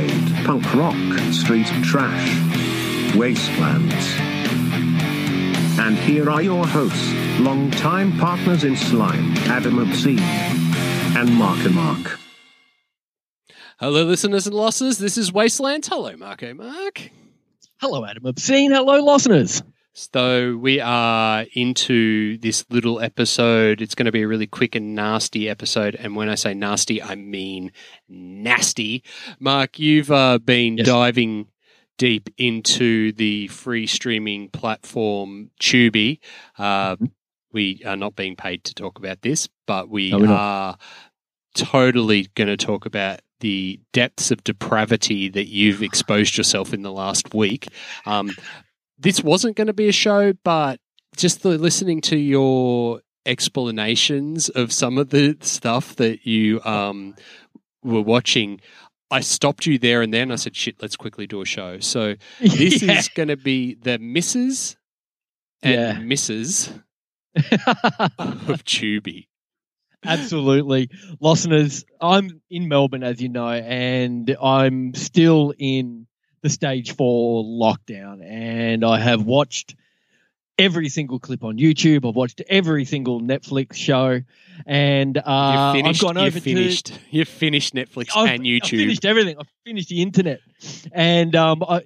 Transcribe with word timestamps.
parade, 0.00 0.44
punk 0.44 0.74
rock, 0.74 0.96
street 1.32 1.66
trash, 1.82 2.34
wastelands. 3.16 3.94
And 5.78 5.96
here 5.96 6.30
are 6.30 6.42
your 6.42 6.66
hosts, 6.66 7.12
longtime 7.40 8.18
partners 8.18 8.64
in 8.64 8.76
slime, 8.76 9.36
Adam 9.48 9.78
Obscene 9.78 10.18
and 10.18 11.32
Mark 11.34 11.58
and 11.64 11.74
Mark. 11.74 12.18
Hello, 13.78 14.04
listeners 14.04 14.46
and 14.46 14.54
losses. 14.54 14.98
This 14.98 15.16
is 15.16 15.32
Wastelands. 15.32 15.88
Hello, 15.88 16.14
Marco 16.16 16.52
Mark. 16.52 17.10
Hello, 17.80 18.04
Adam 18.04 18.26
Obscene. 18.26 18.72
Hello, 18.72 19.00
listeners. 19.00 19.62
So 19.92 20.56
we 20.56 20.80
are 20.80 21.44
into 21.54 22.38
this 22.38 22.64
little 22.70 23.00
episode. 23.00 23.82
It's 23.82 23.94
going 23.96 24.06
to 24.06 24.12
be 24.12 24.22
a 24.22 24.28
really 24.28 24.46
quick 24.46 24.74
and 24.76 24.94
nasty 24.94 25.48
episode. 25.48 25.96
And 25.96 26.14
when 26.14 26.28
I 26.28 26.36
say 26.36 26.54
nasty, 26.54 27.02
I 27.02 27.16
mean 27.16 27.72
nasty. 28.08 29.02
Mark, 29.40 29.78
you've 29.78 30.10
uh, 30.12 30.38
been 30.38 30.78
Yes. 30.78 30.86
diving 30.86 31.48
deep 31.98 32.30
into 32.38 33.12
the 33.12 33.48
free 33.48 33.86
streaming 33.86 34.48
platform 34.48 35.50
Tubi. 35.60 36.20
Uh, 36.56 36.94
Mm-hmm. 36.94 37.06
we 37.52 37.82
are 37.84 37.96
not 37.96 38.14
being 38.14 38.36
paid 38.36 38.62
to 38.64 38.74
talk 38.74 38.96
about 38.98 39.22
this, 39.22 39.48
but 39.66 39.88
we 39.90 40.12
No, 40.12 40.24
are 40.32 40.78
totally 41.54 42.28
going 42.36 42.48
to 42.48 42.56
talk 42.56 42.86
about 42.86 43.20
the 43.40 43.80
depths 43.92 44.30
of 44.30 44.44
depravity 44.44 45.28
that 45.30 45.48
you've 45.48 45.82
exposed 45.90 46.36
yourself 46.38 46.72
in 46.72 46.82
the 46.82 46.92
last 46.92 47.34
week. 47.34 47.66
Um, 48.06 48.30
this 49.00 49.22
wasn't 49.22 49.56
going 49.56 49.66
to 49.66 49.72
be 49.72 49.88
a 49.88 49.92
show, 49.92 50.32
but 50.44 50.78
just 51.16 51.42
the 51.42 51.58
listening 51.58 52.00
to 52.02 52.16
your 52.16 53.00
explanations 53.26 54.48
of 54.50 54.72
some 54.72 54.98
of 54.98 55.10
the 55.10 55.36
stuff 55.40 55.96
that 55.96 56.26
you 56.26 56.60
um, 56.64 57.14
were 57.82 58.02
watching, 58.02 58.60
I 59.10 59.20
stopped 59.20 59.66
you 59.66 59.78
there 59.78 60.02
and 60.02 60.12
then. 60.14 60.30
I 60.30 60.36
said, 60.36 60.54
"Shit, 60.54 60.76
let's 60.80 60.96
quickly 60.96 61.26
do 61.26 61.40
a 61.40 61.44
show." 61.46 61.80
So 61.80 62.14
this 62.40 62.82
Yeah. 62.82 62.98
is 62.98 63.08
going 63.08 63.28
to 63.28 63.36
be 63.36 63.74
the 63.74 63.98
Mrs. 63.98 64.76
and 65.62 65.74
Yeah. 65.74 65.94
Mrs. 65.96 66.82
of 67.36 68.64
Tubi. 68.64 69.26
Absolutely. 70.04 70.88
Listeners, 71.20 71.84
I'm 72.00 72.40
in 72.50 72.68
Melbourne, 72.68 73.02
as 73.02 73.20
you 73.20 73.28
know, 73.28 73.48
and 73.48 74.34
I'm 74.42 74.94
still 74.94 75.52
in 75.58 76.06
the 76.42 76.48
stage 76.48 76.96
four 76.96 77.44
lockdown. 77.44 78.24
And 78.24 78.84
I 78.84 78.98
have 78.98 79.22
watched 79.24 79.76
every 80.58 80.88
single 80.88 81.18
clip 81.18 81.42
on 81.42 81.56
YouTube. 81.58 82.08
I've 82.08 82.14
watched 82.14 82.42
every 82.48 82.84
single 82.84 83.20
Netflix 83.20 83.74
show. 83.74 84.20
And 84.66 85.16
uh, 85.16 85.72
you 85.74 85.82
finished. 85.82 86.04
I've 86.04 86.06
gone 86.06 86.20
you 86.20 86.26
over 86.26 86.40
finished. 86.40 86.98
You 87.10 87.24
finished 87.24 87.74
Netflix. 87.74 88.10
I've, 88.14 88.28
and 88.28 88.42
YouTube. 88.42 88.62
I've 88.62 88.80
finished 88.80 89.04
everything. 89.04 89.36
I've 89.38 89.48
finished 89.64 89.88
the 89.88 90.02
internet. 90.02 90.40
And 90.92 91.34
um, 91.34 91.62
I, 91.66 91.82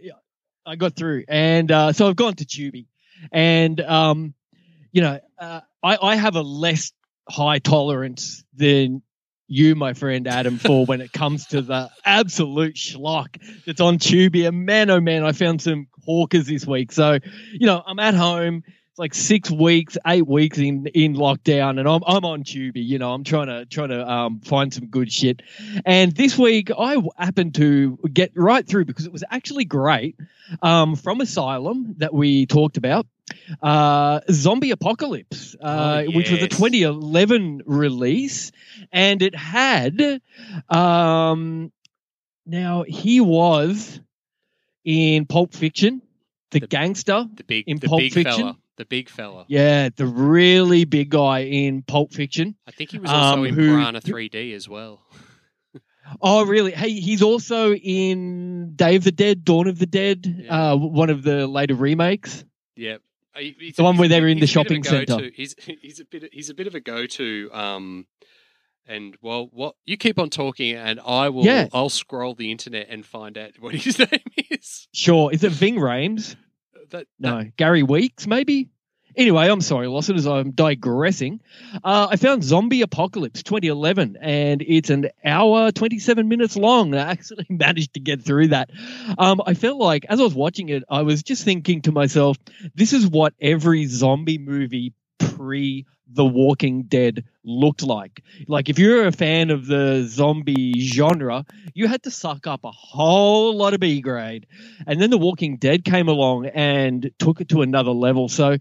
I 0.66 0.76
got 0.76 0.96
through. 0.96 1.24
And 1.28 1.70
uh, 1.70 1.92
so 1.92 2.08
I've 2.08 2.16
gone 2.16 2.34
to 2.34 2.44
Tubi. 2.44 2.86
And, 3.32 3.80
um, 3.80 4.34
you 4.92 5.02
know, 5.02 5.20
uh, 5.38 5.60
I, 5.82 5.98
I 6.00 6.16
have 6.16 6.36
a 6.36 6.42
less 6.42 6.92
high 7.28 7.58
tolerance 7.58 8.44
than 8.54 9.02
you, 9.46 9.74
my 9.74 9.92
friend 9.92 10.26
Adam, 10.26 10.58
for 10.58 10.86
when 10.86 11.00
it 11.00 11.12
comes 11.12 11.46
to 11.46 11.62
the 11.62 11.90
absolute 12.04 12.74
schlock 12.74 13.36
that's 13.66 13.80
on 13.80 13.98
Tubi. 13.98 14.46
And 14.46 14.64
man, 14.66 14.90
oh 14.90 15.00
man, 15.00 15.24
I 15.24 15.32
found 15.32 15.62
some 15.62 15.88
hawkers 16.04 16.46
this 16.46 16.66
week. 16.66 16.92
So, 16.92 17.18
you 17.52 17.66
know, 17.66 17.82
I'm 17.86 17.98
at 17.98 18.14
home. 18.14 18.62
It's 18.94 18.98
like 19.00 19.12
six 19.14 19.50
weeks, 19.50 19.98
eight 20.06 20.24
weeks 20.24 20.56
in 20.56 20.86
in 20.86 21.16
lockdown, 21.16 21.80
and 21.80 21.88
I'm 21.88 22.02
I'm 22.06 22.24
on 22.24 22.44
Tubi. 22.44 22.74
You 22.76 23.00
know, 23.00 23.12
I'm 23.12 23.24
trying 23.24 23.48
to 23.48 23.66
trying 23.66 23.88
to 23.88 24.08
um, 24.08 24.38
find 24.38 24.72
some 24.72 24.86
good 24.86 25.10
shit. 25.10 25.42
And 25.84 26.12
this 26.12 26.38
week, 26.38 26.70
I 26.70 27.02
happened 27.18 27.56
to 27.56 27.98
get 28.12 28.30
right 28.36 28.64
through 28.64 28.84
because 28.84 29.04
it 29.04 29.10
was 29.12 29.24
actually 29.28 29.64
great. 29.64 30.14
Um, 30.62 30.94
from 30.94 31.20
Asylum 31.20 31.96
that 31.98 32.14
we 32.14 32.46
talked 32.46 32.76
about, 32.76 33.08
uh, 33.60 34.20
Zombie 34.30 34.70
Apocalypse, 34.70 35.56
uh, 35.60 36.04
Oh, 36.06 36.10
which 36.12 36.30
was 36.30 36.42
a 36.44 36.46
2011 36.48 37.62
release, 37.66 38.52
and 38.92 39.22
it 39.22 39.34
had, 39.34 40.20
um, 40.68 41.72
now 42.46 42.84
he 42.86 43.20
was 43.20 43.98
in 44.84 45.26
Pulp 45.26 45.52
Fiction, 45.52 46.00
the, 46.52 46.60
The- 46.60 46.68
gangster. 46.68 47.26
the 47.34 47.42
big, 47.42 47.64
in 47.66 47.78
the 47.80 47.88
Pulp 47.88 47.98
big 48.02 48.12
Fiction? 48.14 48.36
fella. 48.38 48.56
The 48.76 48.84
big 48.84 49.08
fella. 49.08 49.44
Yeah, 49.48 49.88
the 49.94 50.06
really 50.06 50.84
big 50.84 51.10
guy 51.10 51.40
in 51.44 51.82
Pulp 51.82 52.12
Fiction. 52.12 52.56
I 52.66 52.72
think 52.72 52.90
he 52.90 52.98
was 52.98 53.10
also 53.10 53.38
Um, 53.40 53.46
in 53.46 53.54
who- 53.54 53.68
Piranha 53.76 54.00
3D 54.00 54.52
as 54.54 54.68
well. 54.68 55.02
Oh, 56.20 56.44
really? 56.44 56.72
Hey, 56.72 56.90
he's 57.00 57.22
also 57.22 57.72
in 57.74 58.74
Day 58.76 58.96
of 58.96 59.04
the 59.04 59.10
Dead, 59.10 59.42
Dawn 59.42 59.66
of 59.68 59.78
the 59.78 59.86
Dead, 59.86 60.42
Yeah. 60.44 60.72
uh, 60.72 60.76
one 60.76 61.08
of 61.08 61.22
the 61.22 61.46
later 61.46 61.74
remakes. 61.74 62.44
Yep. 62.76 63.00
Uh, 63.34 63.40
he's 63.40 63.76
The 63.76 63.82
a- 63.82 63.84
one 63.86 63.96
where 63.96 64.06
they're 64.08 64.28
in 64.28 64.38
the 64.38 64.44
he's 64.46 64.54
a 64.54 64.64
bit 64.64 64.66
of 64.66 64.70
a 64.70 64.74
shopping 64.82 64.84
centre. 64.84 65.06
go-to. 65.22 65.30
He's 65.34 65.54
he's 65.80 66.00
a 66.00 66.04
bit 66.04 66.28
he's 66.30 66.50
a 66.50 66.54
bit 66.54 66.66
of 66.66 66.74
a 66.74 66.80
go-to. 66.80 67.48
Um, 67.54 68.06
and 68.86 69.16
well, 69.22 69.48
what 69.50 69.76
you 69.86 69.96
keep 69.96 70.18
on 70.18 70.28
talking, 70.28 70.74
and 70.76 71.00
I 71.00 71.30
will. 71.30 71.44
Yeah. 71.46 71.68
I'll 71.72 71.88
scroll 71.88 72.34
the 72.34 72.50
internet 72.50 72.88
and 72.90 73.04
find 73.06 73.38
out 73.38 73.52
what 73.58 73.74
his 73.74 73.98
name 73.98 74.08
is. 74.50 74.88
Sure. 74.92 75.32
Is 75.32 75.42
it 75.42 75.52
Ving 75.52 75.76
Rhames? 75.76 76.36
That, 76.90 77.06
No, 77.18 77.44
Gary 77.56 77.82
Weeks, 77.82 78.26
maybe. 78.26 78.68
Anyway, 79.16 79.48
I'm 79.48 79.60
sorry, 79.60 79.86
listeners. 79.86 80.26
I'm 80.26 80.50
digressing. 80.50 81.40
Uh, 81.84 82.08
I 82.10 82.16
found 82.16 82.42
Zombie 82.42 82.82
Apocalypse 82.82 83.44
2011, 83.44 84.16
and 84.20 84.60
it's 84.60 84.90
an 84.90 85.10
hour 85.24 85.70
27 85.70 86.28
minutes 86.28 86.56
long. 86.56 86.94
I 86.94 87.12
actually 87.12 87.46
managed 87.50 87.94
to 87.94 88.00
get 88.00 88.22
through 88.22 88.48
that. 88.48 88.70
Um, 89.16 89.40
I 89.46 89.54
felt 89.54 89.78
like 89.78 90.04
as 90.08 90.18
I 90.18 90.24
was 90.24 90.34
watching 90.34 90.68
it, 90.68 90.82
I 90.88 91.02
was 91.02 91.22
just 91.22 91.44
thinking 91.44 91.82
to 91.82 91.92
myself, 91.92 92.36
"This 92.74 92.92
is 92.92 93.06
what 93.06 93.34
every 93.40 93.86
zombie 93.86 94.38
movie 94.38 94.94
pre 95.18 95.86
The 96.06 96.24
Walking 96.24 96.84
Dead 96.84 97.24
looked 97.44 97.82
like. 97.82 98.22
Like, 98.46 98.68
if 98.68 98.78
you're 98.78 99.06
a 99.06 99.12
fan 99.12 99.50
of 99.50 99.66
the 99.66 100.04
zombie 100.06 100.80
genre, 100.80 101.44
you 101.74 101.88
had 101.88 102.02
to 102.04 102.10
suck 102.10 102.46
up 102.46 102.64
a 102.64 102.70
whole 102.70 103.56
lot 103.56 103.74
of 103.74 103.80
B 103.80 104.00
grade. 104.00 104.46
And 104.86 105.00
then 105.00 105.10
The 105.10 105.18
Walking 105.18 105.56
Dead 105.56 105.84
came 105.84 106.08
along 106.08 106.46
and 106.46 107.10
took 107.18 107.40
it 107.40 107.48
to 107.50 107.62
another 107.62 107.92
level. 107.92 108.28
So, 108.28 108.56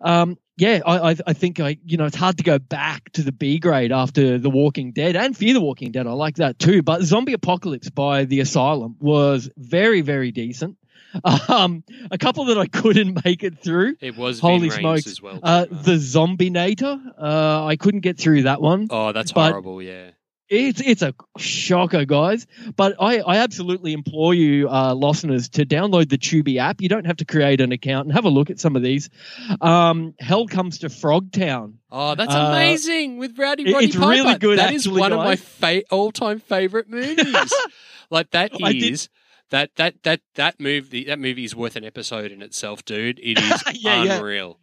um, 0.00 0.38
yeah, 0.56 0.80
I, 0.84 1.16
I, 1.26 1.32
think 1.32 1.58
I, 1.58 1.78
you 1.86 1.96
know, 1.96 2.04
it's 2.04 2.16
hard 2.16 2.36
to 2.36 2.44
go 2.44 2.58
back 2.58 3.10
to 3.12 3.22
the 3.22 3.32
B 3.32 3.58
grade 3.58 3.92
after 3.92 4.36
The 4.36 4.50
Walking 4.50 4.92
Dead 4.92 5.16
and 5.16 5.34
Fear 5.34 5.54
the 5.54 5.60
Walking 5.60 5.90
Dead. 5.90 6.06
I 6.06 6.12
like 6.12 6.36
that 6.36 6.58
too. 6.58 6.82
But 6.82 7.02
Zombie 7.02 7.32
Apocalypse 7.32 7.88
by 7.88 8.26
The 8.26 8.40
Asylum 8.40 8.96
was 9.00 9.48
very, 9.56 10.02
very 10.02 10.32
decent. 10.32 10.76
Um, 11.48 11.82
a 12.10 12.18
couple 12.18 12.44
that 12.46 12.58
I 12.58 12.66
couldn't 12.66 13.24
make 13.24 13.42
it 13.42 13.58
through. 13.62 13.96
it 14.00 14.16
was 14.16 14.38
Holy 14.40 14.68
Vin 14.68 14.78
smokes. 14.80 15.06
as 15.06 15.20
well. 15.20 15.40
Uh, 15.42 15.66
the 15.70 15.94
Zombinator. 15.96 17.00
Uh, 17.18 17.64
I 17.66 17.76
couldn't 17.76 18.00
get 18.00 18.18
through 18.18 18.42
that 18.44 18.60
one. 18.60 18.86
oh, 18.90 19.12
that's 19.12 19.32
but- 19.32 19.50
horrible. 19.50 19.82
Yeah. 19.82 20.10
It's 20.52 20.80
it's 20.80 21.02
a 21.02 21.14
shocker, 21.38 22.04
guys. 22.04 22.44
But 22.74 22.96
I, 22.98 23.20
I 23.20 23.36
absolutely 23.36 23.92
implore 23.92 24.34
you, 24.34 24.68
uh, 24.68 24.94
listeners, 24.94 25.48
to 25.50 25.64
download 25.64 26.08
the 26.08 26.18
Tubi 26.18 26.56
app. 26.56 26.80
You 26.80 26.88
don't 26.88 27.04
have 27.06 27.18
to 27.18 27.24
create 27.24 27.60
an 27.60 27.70
account 27.70 28.06
and 28.06 28.12
have 28.16 28.24
a 28.24 28.28
look 28.30 28.50
at 28.50 28.58
some 28.58 28.74
of 28.74 28.82
these. 28.82 29.10
Um, 29.60 30.12
Hell 30.18 30.48
comes 30.48 30.78
to 30.80 30.88
Frogtown. 30.88 31.74
Oh, 31.92 32.16
that's 32.16 32.34
Uh, 32.34 32.48
amazing 32.50 33.18
with 33.18 33.38
Rowdy 33.38 33.72
Roddy 33.72 33.86
it's 33.86 33.94
Piper. 33.94 34.08
really 34.08 34.38
good, 34.38 34.58
That 34.58 34.72
is 34.74 34.86
actually, 34.88 34.98
one 35.00 35.12
of 35.12 35.18
my 35.18 35.36
fa- 35.36 35.84
all-time 35.88 36.40
favorite 36.40 36.88
movies. 36.90 37.52
like 38.10 38.32
that 38.32 38.50
is 38.60 38.82
is 38.82 39.08
that 39.50 39.74
that 39.76 40.02
that 40.04 40.20
that 40.34 40.58
movie 40.60 41.04
that 41.04 41.18
movie 41.18 41.44
is 41.44 41.54
worth 41.54 41.76
an 41.76 41.84
episode 41.84 42.32
in 42.32 42.42
itself, 42.42 42.84
dude. 42.84 43.18
It 43.20 43.38
is 43.38 43.62
Yeah, 43.74 44.02
yeah. 44.04 44.16
unreal. 44.18 44.58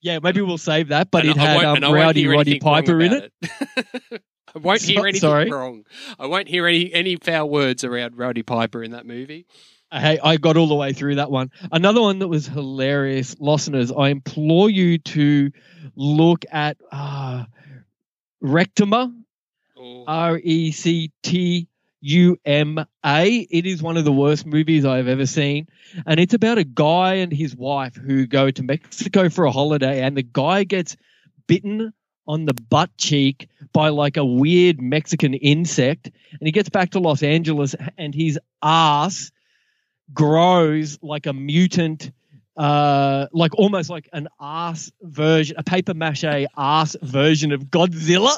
Yeah, 0.00 0.20
maybe 0.22 0.40
we'll 0.42 0.58
save 0.58 0.88
that. 0.88 1.10
But 1.10 1.22
And 1.26 1.30
it 1.30 1.36
had 1.36 1.64
um, 1.64 1.76
and 1.76 1.84
I 1.84 1.88
won't 1.88 1.98
Rowdy 2.00 2.26
Roddy 2.28 2.60
Piper 2.60 3.00
in 3.00 3.12
about 3.12 3.30
it. 3.42 4.22
I 4.54 4.58
won't 4.60 4.80
hear 4.80 5.00
anything 5.00 5.20
sorry? 5.20 5.50
wrong. 5.50 5.84
I 6.18 6.26
won't 6.26 6.48
hear 6.48 6.66
any 6.66 6.92
any 6.92 7.16
foul 7.16 7.50
words 7.50 7.84
around 7.84 8.16
Rowdy 8.16 8.42
Piper 8.42 8.82
in 8.82 8.92
that 8.92 9.06
movie. 9.06 9.46
Hey, 9.90 10.18
I 10.22 10.36
got 10.36 10.56
all 10.58 10.68
the 10.68 10.74
way 10.74 10.92
through 10.92 11.14
that 11.16 11.30
one. 11.30 11.50
Another 11.72 12.02
one 12.02 12.18
that 12.18 12.28
was 12.28 12.46
hilarious, 12.46 13.34
listeners. 13.40 13.90
I 13.90 14.10
implore 14.10 14.68
you 14.68 14.98
to 14.98 15.50
look 15.96 16.44
at 16.52 16.76
uh, 16.92 17.44
Rectuma. 18.42 19.14
R 20.06 20.38
E 20.42 20.72
C 20.72 21.12
T 21.22 21.68
U 22.00 22.36
M 22.44 22.84
A. 23.04 23.46
It 23.50 23.66
is 23.66 23.82
one 23.82 23.96
of 23.96 24.04
the 24.04 24.12
worst 24.12 24.46
movies 24.46 24.84
I've 24.84 25.08
ever 25.08 25.26
seen. 25.26 25.68
And 26.06 26.20
it's 26.20 26.34
about 26.34 26.58
a 26.58 26.64
guy 26.64 27.14
and 27.14 27.32
his 27.32 27.56
wife 27.56 27.96
who 27.96 28.26
go 28.26 28.50
to 28.50 28.62
Mexico 28.62 29.28
for 29.28 29.44
a 29.44 29.50
holiday, 29.50 30.02
and 30.02 30.16
the 30.16 30.22
guy 30.22 30.64
gets 30.64 30.96
bitten 31.46 31.92
on 32.26 32.44
the 32.44 32.54
butt 32.54 32.90
cheek 32.98 33.48
by 33.72 33.88
like 33.88 34.16
a 34.16 34.24
weird 34.24 34.80
Mexican 34.80 35.34
insect. 35.34 36.06
And 36.06 36.46
he 36.46 36.52
gets 36.52 36.68
back 36.68 36.90
to 36.90 37.00
Los 37.00 37.22
Angeles, 37.22 37.74
and 37.96 38.14
his 38.14 38.38
ass 38.62 39.32
grows 40.12 40.98
like 41.02 41.26
a 41.26 41.32
mutant. 41.32 42.12
Uh, 42.56 43.28
like 43.32 43.54
almost 43.54 43.88
like 43.88 44.08
an 44.12 44.26
ass 44.40 44.90
version, 45.00 45.54
a 45.58 45.62
paper 45.62 45.94
mache 45.94 46.24
ass 46.56 46.96
version 47.02 47.52
of 47.52 47.66
Godzilla, 47.66 48.36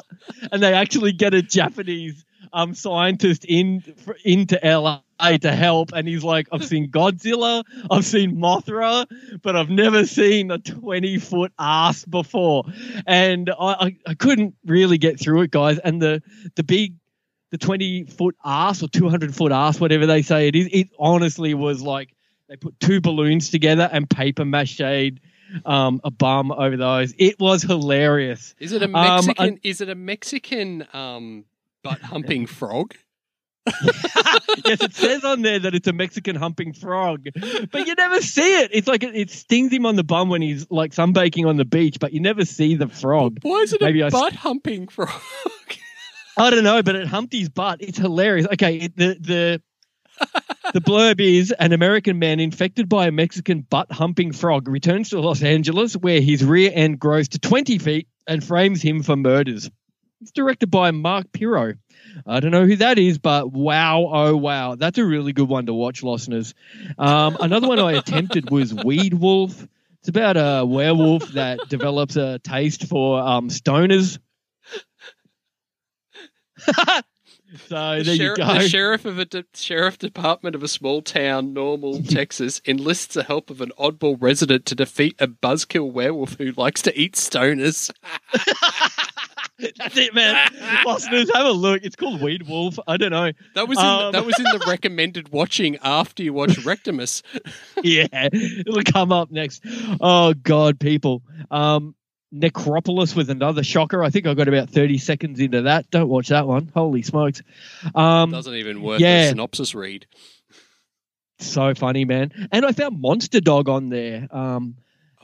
and 0.51 0.61
they 0.61 0.75
actually 0.75 1.11
get 1.11 1.33
a 1.33 1.41
Japanese 1.41 2.23
um 2.53 2.73
scientist 2.73 3.45
in 3.45 3.81
for, 3.81 4.15
into 4.23 4.59
LA 4.63 4.99
to 5.37 5.51
help, 5.51 5.91
and 5.93 6.07
he's 6.07 6.23
like, 6.23 6.47
"I've 6.51 6.65
seen 6.65 6.89
Godzilla, 6.91 7.63
I've 7.89 8.05
seen 8.05 8.37
Mothra, 8.37 9.05
but 9.41 9.55
I've 9.55 9.69
never 9.69 10.05
seen 10.05 10.51
a 10.51 10.57
twenty 10.57 11.17
foot 11.19 11.51
ass 11.59 12.05
before," 12.05 12.63
and 13.05 13.49
I, 13.49 13.55
I 13.87 13.97
I 14.07 14.13
couldn't 14.15 14.55
really 14.65 14.97
get 14.97 15.19
through 15.19 15.41
it, 15.43 15.51
guys. 15.51 15.77
And 15.79 16.01
the 16.01 16.21
the 16.55 16.63
big 16.63 16.95
the 17.51 17.57
20 17.57 18.05
foot 18.05 18.35
ass 18.45 18.81
or 18.81 18.87
200 18.87 19.35
foot 19.35 19.51
ass, 19.51 19.77
whatever 19.79 20.05
they 20.05 20.21
say 20.21 20.47
it 20.47 20.55
is, 20.55 20.69
it 20.71 20.89
honestly 20.97 21.53
was 21.53 21.81
like 21.81 22.15
they 22.47 22.55
put 22.55 22.79
two 22.79 23.01
balloons 23.01 23.49
together 23.49 23.89
and 23.91 24.09
paper 24.09 24.45
mache 24.45 24.79
um, 25.65 25.99
a 26.03 26.11
bum 26.11 26.51
over 26.51 26.77
those. 26.77 27.13
It 27.17 27.39
was 27.39 27.61
hilarious. 27.61 28.55
Is 28.59 28.71
it 28.71 28.81
a 28.81 28.85
Um, 28.85 28.91
Mexican? 28.93 29.59
is 29.63 29.81
it 29.81 29.89
a 29.89 29.95
Mexican 29.95 30.87
um, 30.93 31.45
butt 31.83 32.01
humping 32.01 32.45
frog? 32.45 32.95
yes, 34.65 34.81
it 34.81 34.95
says 34.95 35.23
on 35.23 35.43
there 35.43 35.59
that 35.59 35.75
it's 35.75 35.87
a 35.87 35.93
Mexican 35.93 36.35
humping 36.35 36.73
frog, 36.73 37.27
but 37.71 37.85
you 37.85 37.93
never 37.93 38.19
see 38.19 38.59
it. 38.61 38.71
It's 38.73 38.87
like 38.87 39.03
it, 39.03 39.15
it 39.15 39.29
stings 39.29 39.71
him 39.71 39.85
on 39.85 39.95
the 39.95 40.03
bum 40.03 40.29
when 40.29 40.41
he's 40.41 40.65
like 40.71 40.93
sunbaking 40.93 41.47
on 41.47 41.57
the 41.57 41.65
beach, 41.65 41.97
but 41.99 42.11
you 42.11 42.21
never 42.21 42.43
see 42.43 42.75
the 42.75 42.87
frog. 42.87 43.37
Why 43.43 43.59
is 43.59 43.73
it 43.73 43.81
Maybe 43.81 44.01
a 44.01 44.07
I 44.07 44.09
butt 44.09 44.33
humping 44.33 44.87
frog? 44.87 45.11
I 46.37 46.49
don't 46.49 46.63
know, 46.63 46.81
but 46.81 46.95
it 46.95 47.07
humped 47.07 47.33
his 47.33 47.49
butt. 47.49 47.81
It's 47.81 47.99
hilarious. 47.99 48.47
Okay, 48.47 48.77
it, 48.77 48.97
the 48.97 49.17
the 49.19 49.61
the 50.73 50.81
blurb 50.81 51.19
is 51.19 51.51
an 51.51 51.73
American 51.73 52.19
man 52.19 52.39
infected 52.39 52.87
by 52.89 53.07
a 53.07 53.11
Mexican 53.11 53.61
butt 53.61 53.91
humping 53.91 54.31
frog 54.31 54.67
returns 54.67 55.09
to 55.09 55.19
Los 55.19 55.43
Angeles 55.43 55.95
where 55.95 56.21
his 56.21 56.43
rear 56.43 56.71
end 56.73 56.99
grows 56.99 57.29
to 57.29 57.39
20 57.39 57.77
feet 57.77 58.07
and 58.27 58.43
frames 58.43 58.81
him 58.81 59.03
for 59.03 59.15
murders. 59.15 59.69
It's 60.21 60.31
directed 60.31 60.69
by 60.69 60.91
Mark 60.91 61.31
Pirro. 61.31 61.73
I 62.27 62.39
don't 62.39 62.51
know 62.51 62.65
who 62.65 62.75
that 62.77 62.99
is, 62.99 63.17
but 63.17 63.51
wow, 63.51 64.09
oh 64.13 64.35
wow, 64.35 64.75
that's 64.75 64.97
a 64.97 65.05
really 65.05 65.33
good 65.33 65.49
one 65.49 65.65
to 65.65 65.73
watch, 65.73 66.03
listeners. 66.03 66.53
Um, 66.97 67.37
another 67.39 67.67
one 67.67 67.79
I 67.79 67.93
attempted 67.93 68.51
was 68.51 68.73
Weed 68.73 69.15
Wolf. 69.15 69.67
It's 69.99 70.09
about 70.09 70.37
a 70.37 70.65
werewolf 70.65 71.29
that 71.33 71.59
develops 71.69 72.15
a 72.15 72.39
taste 72.39 72.87
for 72.87 73.19
um, 73.19 73.49
stoners. 73.49 74.19
so 76.67 76.73
there 77.69 78.03
the, 78.03 78.11
you 78.11 78.17
sheriff, 78.17 78.37
go. 78.37 78.53
the 78.53 78.69
sheriff 78.69 79.05
of 79.05 79.19
a 79.19 79.25
de- 79.25 79.45
sheriff 79.53 79.97
department 79.97 80.55
of 80.55 80.63
a 80.63 80.67
small 80.67 81.01
town, 81.01 81.53
Normal, 81.53 82.01
Texas, 82.09 82.61
enlists 82.65 83.15
the 83.15 83.23
help 83.23 83.49
of 83.49 83.61
an 83.61 83.71
oddball 83.79 84.17
resident 84.19 84.65
to 84.67 84.75
defeat 84.75 85.15
a 85.19 85.27
buzzkill 85.27 85.91
werewolf 85.91 86.35
who 86.35 86.51
likes 86.51 86.81
to 86.83 86.99
eat 86.99 87.15
stoners. 87.15 87.91
That's 89.77 89.97
it, 89.97 90.13
man. 90.15 90.51
Listeners, 90.85 91.29
have 91.33 91.45
a 91.45 91.51
look. 91.51 91.83
It's 91.83 91.95
called 91.95 92.21
Weed 92.21 92.47
Wolf. 92.47 92.79
I 92.87 92.97
don't 92.97 93.11
know. 93.11 93.31
That 93.55 93.67
was 93.67 93.77
in 93.77 93.85
Um, 93.85 94.11
that 94.13 94.25
was 94.25 94.37
in 94.39 94.45
the 94.45 94.63
recommended 94.67 95.29
watching 95.31 95.77
after 95.83 96.23
you 96.23 96.33
watch 96.33 96.51
Rectimus. 96.57 97.21
Yeah, 97.83 98.07
it'll 98.11 98.83
come 98.83 99.11
up 99.11 99.31
next. 99.31 99.63
Oh 99.99 100.33
God, 100.33 100.79
people. 100.79 101.23
Um, 101.49 101.95
Necropolis 102.31 103.15
with 103.15 103.29
another 103.29 103.63
shocker. 103.63 104.03
I 104.03 104.09
think 104.09 104.27
I 104.27 104.33
got 104.35 104.47
about 104.47 104.69
thirty 104.69 104.97
seconds 104.97 105.39
into 105.39 105.63
that. 105.63 105.89
Don't 105.89 106.07
watch 106.07 106.27
that 106.29 106.47
one. 106.47 106.71
Holy 106.73 107.01
smokes. 107.01 107.41
Um, 107.95 108.31
Doesn't 108.31 108.53
even 108.53 108.81
worth 108.81 109.01
yeah. 109.01 109.23
a 109.23 109.29
synopsis 109.29 109.73
read. 109.73 110.05
so 111.39 111.73
funny, 111.73 112.05
man. 112.05 112.47
And 112.51 112.65
I 112.65 112.71
found 112.71 113.01
Monster 113.01 113.41
Dog 113.41 113.67
on 113.67 113.89
there. 113.89 114.27
Um, 114.31 114.75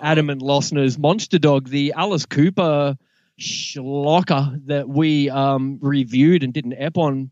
Adam 0.01 0.29
and 0.29 0.41
Lossner's 0.41 0.97
Monster 0.97 1.39
Dog, 1.39 1.69
the 1.69 1.93
Alice 1.95 2.25
Cooper 2.25 2.97
schlocker 3.39 4.65
that 4.67 4.87
we 4.89 5.29
um, 5.29 5.79
reviewed 5.81 6.43
and 6.43 6.53
did 6.53 6.65
an 6.65 6.73
ep 6.77 6.97
on, 6.97 7.31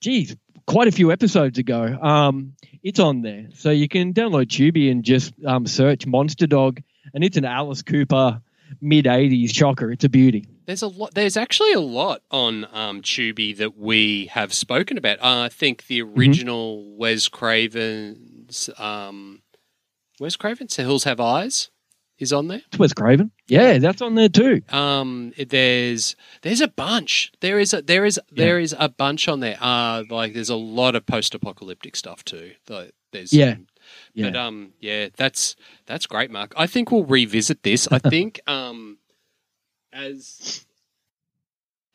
geez, 0.00 0.36
quite 0.66 0.88
a 0.88 0.92
few 0.92 1.12
episodes 1.12 1.58
ago. 1.58 1.98
Um, 2.00 2.54
it's 2.82 2.98
on 3.00 3.22
there. 3.22 3.48
So 3.54 3.70
you 3.70 3.88
can 3.88 4.12
download 4.12 4.46
Tubi 4.46 4.90
and 4.90 5.02
just 5.04 5.32
um, 5.46 5.66
search 5.66 6.06
Monster 6.06 6.46
Dog, 6.46 6.80
and 7.14 7.24
it's 7.24 7.36
an 7.36 7.44
Alice 7.44 7.82
Cooper 7.82 8.40
mid 8.80 9.04
80s 9.06 9.54
shocker. 9.54 9.90
It's 9.92 10.04
a 10.04 10.08
beauty. 10.08 10.46
There's 10.66 10.82
a 10.82 10.88
lot. 10.88 11.12
There's 11.14 11.36
actually 11.36 11.72
a 11.74 11.80
lot 11.80 12.22
on 12.30 12.66
um, 12.72 13.02
Tubi 13.02 13.56
that 13.58 13.76
we 13.76 14.26
have 14.26 14.52
spoken 14.54 14.96
about. 14.96 15.18
Uh, 15.20 15.42
I 15.42 15.48
think 15.50 15.86
the 15.86 16.00
Mm-hmm. 16.00 16.18
original 16.18 16.96
Wes 16.96 17.28
Craven's 17.28 18.70
um, 18.78 19.42
Wes 20.20 20.36
Craven's 20.36 20.76
The 20.76 20.82
Hills 20.82 21.04
Have 21.04 21.20
Eyes 21.20 21.70
is 22.18 22.32
on 22.32 22.48
there. 22.48 22.62
It's 22.68 22.78
Wes 22.78 22.92
Craven. 22.92 23.30
Yeah, 23.48 23.78
that's 23.78 24.02
on 24.02 24.14
there 24.14 24.28
too. 24.28 24.62
Um, 24.70 25.32
there's 25.36 26.16
there's 26.42 26.60
a 26.60 26.68
bunch. 26.68 27.32
There 27.40 27.58
is 27.58 27.74
a 27.74 27.82
there 27.82 28.04
is 28.04 28.20
there 28.30 28.58
is 28.58 28.74
a 28.78 28.88
bunch 28.88 29.28
on 29.28 29.40
there. 29.40 29.56
Uh, 29.60 30.04
like 30.08 30.34
there's 30.34 30.50
a 30.50 30.56
lot 30.56 30.94
of 30.94 31.06
post-apocalyptic 31.06 31.96
stuff 31.96 32.24
too. 32.24 32.52
There's 33.12 33.32
Yeah. 33.32 33.56
Yeah. 34.14 34.30
But 34.30 34.36
um, 34.36 34.72
yeah, 34.80 35.08
that's 35.16 35.56
that's 35.86 36.06
great, 36.06 36.30
Mark. 36.30 36.54
I 36.56 36.66
think 36.66 36.90
we'll 36.90 37.04
revisit 37.04 37.62
this. 37.62 37.86
I 37.90 37.98
think 38.10 38.40
um, 38.46 38.98
as 39.92 40.64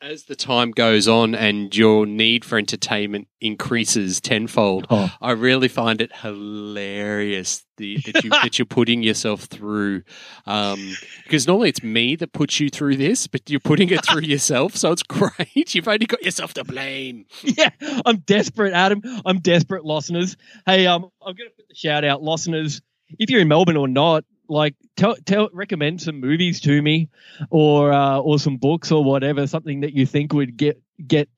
as 0.02 0.24
the 0.24 0.36
time 0.36 0.70
goes 0.70 1.06
on 1.06 1.34
and 1.34 1.74
your 1.76 2.06
need 2.06 2.44
for 2.44 2.56
entertainment 2.58 3.28
increases 3.40 4.20
tenfold, 4.20 4.86
Oh. 4.90 5.10
I 5.20 5.32
really 5.32 5.68
find 5.68 6.00
it 6.00 6.10
hilarious 6.16 7.64
the, 7.76 7.98
that 8.06 8.24
you 8.24 8.30
that 8.30 8.58
you're 8.58 8.66
putting 8.66 9.02
yourself 9.02 9.42
through. 9.44 10.02
Um, 10.46 10.94
because 11.24 11.46
normally 11.46 11.68
it's 11.70 11.82
me 11.82 12.16
that 12.16 12.32
puts 12.32 12.60
you 12.60 12.68
through 12.70 12.96
this, 12.96 13.26
but 13.26 13.48
you're 13.48 13.60
putting 13.60 13.90
it 13.90 14.04
through 14.04 14.22
yourself, 14.22 14.76
so 14.76 14.92
it's 14.92 15.02
great. 15.04 15.74
You've 15.74 15.88
only 15.88 16.06
got 16.06 16.22
yourself 16.22 16.54
to 16.54 16.64
blame. 16.64 17.26
yeah, 17.42 17.70
I'm 18.04 18.18
desperate, 18.18 18.72
Adam. 18.74 19.02
I'm 19.24 19.40
desperate, 19.40 19.84
listeners. 19.84 20.36
Hey, 20.66 20.86
um, 20.86 21.04
I'm 21.24 21.34
gonna 21.34 21.50
put 21.56 21.68
the 21.68 21.74
shout 21.74 22.04
out, 22.04 22.22
listeners. 22.22 22.80
If 23.18 23.30
you're 23.30 23.40
in 23.40 23.48
Melbourne 23.48 23.76
or 23.76 23.88
not, 23.88 24.24
like 24.50 24.74
tell 24.96 25.16
tell 25.24 25.48
recommend 25.52 26.00
some 26.00 26.20
movies 26.20 26.60
to 26.62 26.82
me, 26.82 27.08
or 27.50 27.92
uh, 27.92 28.18
or 28.18 28.38
some 28.38 28.56
books 28.56 28.92
or 28.92 29.04
whatever, 29.04 29.46
something 29.46 29.80
that 29.80 29.92
you 29.92 30.06
think 30.06 30.32
would 30.32 30.56
get 30.56 30.80
get 31.06 31.28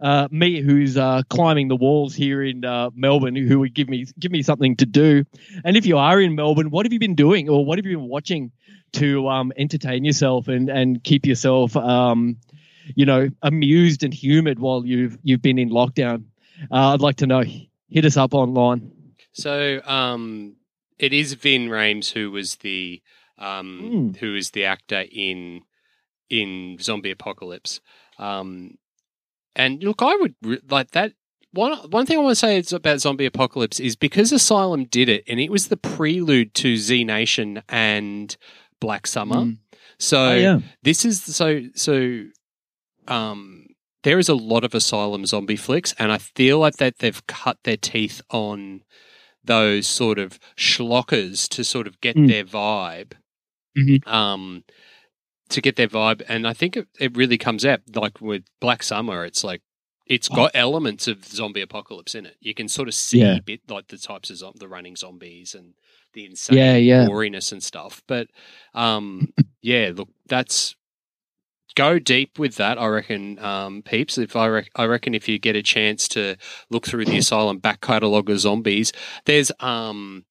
uh, 0.00 0.28
me, 0.30 0.60
who's 0.60 0.96
uh, 0.96 1.22
climbing 1.30 1.68
the 1.68 1.76
walls 1.76 2.14
here 2.14 2.42
in 2.42 2.64
uh, 2.64 2.90
Melbourne, 2.94 3.36
who 3.36 3.60
would 3.60 3.74
give 3.74 3.88
me 3.88 4.06
give 4.18 4.32
me 4.32 4.42
something 4.42 4.76
to 4.76 4.86
do. 4.86 5.24
And 5.64 5.76
if 5.76 5.86
you 5.86 5.98
are 5.98 6.20
in 6.20 6.34
Melbourne, 6.34 6.70
what 6.70 6.86
have 6.86 6.92
you 6.92 6.98
been 6.98 7.14
doing, 7.14 7.48
or 7.48 7.64
what 7.64 7.78
have 7.78 7.86
you 7.86 7.96
been 7.96 8.08
watching 8.08 8.52
to 8.94 9.28
um, 9.28 9.52
entertain 9.56 10.04
yourself 10.04 10.48
and 10.48 10.68
and 10.68 11.02
keep 11.02 11.26
yourself 11.26 11.76
um, 11.76 12.38
you 12.94 13.06
know, 13.06 13.28
amused 13.42 14.04
and 14.04 14.14
humoured 14.14 14.58
while 14.58 14.86
you've 14.86 15.18
you've 15.22 15.42
been 15.42 15.58
in 15.58 15.70
lockdown. 15.70 16.24
Uh, 16.70 16.94
I'd 16.94 17.00
like 17.00 17.16
to 17.16 17.26
know. 17.26 17.42
Hit 17.88 18.04
us 18.04 18.16
up 18.16 18.34
online. 18.34 18.92
So, 19.32 19.80
um, 19.84 20.55
it 20.98 21.12
is 21.12 21.34
Ving 21.34 21.68
Rhames 21.68 22.12
who 22.12 22.30
was 22.30 22.56
the 22.56 23.02
um, 23.38 23.80
Mm. 24.14 24.16
who 24.16 24.34
is 24.34 24.50
the 24.52 24.64
actor 24.64 25.04
in 25.12 25.62
in 26.30 26.78
Zombie 26.80 27.10
Apocalypse. 27.10 27.80
Um, 28.18 28.78
and 29.54 29.82
look, 29.82 30.02
I 30.02 30.16
would 30.16 30.34
re- 30.42 30.60
like 30.70 30.92
that. 30.92 31.12
One 31.52 31.72
one 31.90 32.04
thing 32.06 32.18
I 32.18 32.22
want 32.22 32.32
to 32.32 32.36
say 32.46 32.58
is 32.58 32.72
about 32.72 33.00
Zombie 33.00 33.26
Apocalypse 33.26 33.78
is 33.80 33.94
because 33.96 34.32
Asylum 34.32 34.84
did 34.86 35.08
it, 35.08 35.24
and 35.28 35.38
it 35.40 35.50
was 35.50 35.68
the 35.68 35.76
prelude 35.76 36.54
to 36.56 36.76
Z 36.76 37.04
Nation 37.04 37.62
and 37.68 38.36
Black 38.80 39.06
Summer. 39.06 39.36
Mm. 39.36 39.58
So 39.98 40.18
Oh, 40.30 40.34
yeah. 40.34 40.58
this 40.82 41.04
is 41.04 41.22
so 41.22 41.62
so. 41.74 42.24
Um, 43.08 43.66
there 44.02 44.18
is 44.18 44.28
a 44.28 44.34
lot 44.34 44.64
of 44.64 44.74
Asylum 44.74 45.26
zombie 45.26 45.56
flicks, 45.56 45.94
and 45.98 46.12
I 46.12 46.18
feel 46.18 46.58
like 46.58 46.76
that 46.76 46.98
they've 46.98 47.26
cut 47.26 47.58
their 47.64 47.76
teeth 47.76 48.20
on 48.30 48.82
those 49.46 49.86
sort 49.86 50.18
of 50.18 50.38
schlockers 50.56 51.48
to 51.50 51.64
sort 51.64 51.86
of 51.86 52.00
get 52.00 52.16
Mm. 52.16 52.28
their 52.28 52.44
vibe. 52.44 53.12
Mhm. 53.76 54.06
Um, 54.06 54.64
to 55.48 55.60
get 55.60 55.76
their 55.76 55.88
vibe, 55.88 56.22
and 56.28 56.46
I 56.46 56.52
think 56.52 56.76
it, 56.76 56.88
it 56.98 57.16
really 57.16 57.38
comes 57.38 57.64
out 57.64 57.80
like 57.94 58.20
with 58.20 58.44
Black 58.60 58.82
Summer. 58.82 59.24
It's 59.24 59.44
like 59.44 59.62
it's 60.06 60.28
got 60.28 60.52
elements 60.54 61.08
of 61.08 61.24
zombie 61.24 61.60
apocalypse 61.60 62.14
in 62.14 62.26
it. 62.26 62.36
You 62.40 62.54
can 62.54 62.68
sort 62.68 62.86
of 62.88 62.94
see 62.94 63.18
Yeah. 63.20 63.36
a 63.36 63.42
bit 63.42 63.60
like 63.68 63.88
the 63.88 63.98
types 63.98 64.30
of 64.30 64.58
the 64.58 64.68
running 64.68 64.94
zombies 64.96 65.54
and 65.54 65.74
the 66.14 66.24
insane 66.26 66.56
Yeah, 66.58 66.76
yeah. 66.76 67.06
goriness 67.06 67.50
and 67.52 67.60
stuff. 67.62 68.02
But 68.06 68.28
um, 68.74 69.32
yeah, 69.62 69.92
look, 69.94 70.08
that's 70.28 70.74
go 71.76 72.00
deep 72.00 72.38
with 72.38 72.56
that. 72.56 72.78
I 72.78 72.86
reckon, 72.88 73.38
um, 73.38 73.82
peeps. 73.82 74.18
If 74.18 74.34
I, 74.34 74.48
rec- 74.48 74.70
I 74.74 74.86
reckon, 74.86 75.14
if 75.14 75.28
you 75.28 75.38
get 75.38 75.54
a 75.54 75.62
chance 75.62 76.08
to 76.08 76.36
look 76.70 76.86
through 76.86 77.04
the 77.04 77.18
asylum 77.18 77.58
back 77.58 77.80
catalogue 77.80 78.28
of 78.28 78.40
zombies, 78.40 78.92
there's 79.26 79.52
um, 79.60 80.24